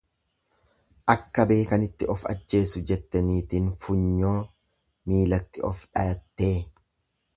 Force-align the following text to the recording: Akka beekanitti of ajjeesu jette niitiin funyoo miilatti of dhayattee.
Akka 1.13 1.43
beekanitti 1.51 2.07
of 2.13 2.23
ajjeesu 2.31 2.81
jette 2.93 3.21
niitiin 3.27 3.67
funyoo 3.85 4.35
miilatti 5.13 5.67
of 5.71 5.85
dhayattee. 5.91 6.51